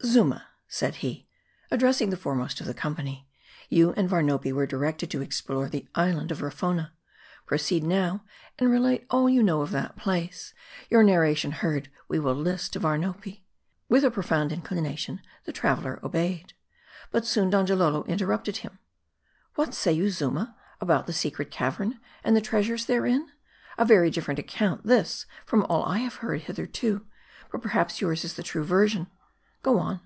"Zuma," 0.18 0.46
said 0.68 0.94
he, 0.96 1.28
addressing 1.72 2.10
the 2.10 2.16
foremost 2.16 2.60
of 2.60 2.66
the 2.68 2.72
company, 2.72 3.28
"you 3.68 3.92
and 3.94 4.08
Varnopi 4.08 4.52
were 4.52 4.64
directed 4.64 5.10
to 5.10 5.20
explore 5.22 5.68
the 5.68 5.88
island 5.96 6.30
of 6.30 6.38
Rafona. 6.40 6.92
Proceed 7.46 7.82
now, 7.82 8.22
and 8.60 8.70
relate 8.70 9.06
all 9.10 9.28
you 9.28 9.42
know 9.42 9.60
of 9.60 9.72
that 9.72 9.96
place. 9.96 10.54
Your 10.88 11.02
narration 11.02 11.50
heard, 11.50 11.90
we 12.06 12.18
will 12.20 12.36
list 12.36 12.72
to 12.72 12.78
Varnopi." 12.80 13.42
With 13.88 14.04
a 14.04 14.10
profound 14.10 14.52
inclination 14.52 15.20
the 15.44 15.52
traveler 15.52 15.98
obeyed. 16.04 16.52
But 17.10 17.26
soon 17.26 17.50
Donjalolo 17.50 18.04
interrupted 18.06 18.58
him. 18.58 18.78
"What 19.56 19.74
say 19.74 19.92
you, 19.92 20.10
Zuma, 20.10 20.56
about 20.80 21.06
the 21.08 21.12
secret 21.12 21.50
cavern, 21.50 21.98
and 22.24 22.36
the 22.36 22.40
treasures 22.40 22.86
therein? 22.86 23.30
A 23.76 23.84
very 23.84 24.10
different 24.12 24.38
account, 24.38 24.84
this, 24.86 25.26
from 25.44 25.64
all 25.64 25.84
I 25.84 25.98
have 25.98 26.14
heard 26.16 26.42
hitherto; 26.42 27.04
but 27.50 27.62
perhaps 27.62 28.00
yours 28.00 28.24
is 28.24 28.34
the 28.34 28.44
true 28.44 28.64
version. 28.64 29.08
Go 29.60 29.80
on." 29.80 30.00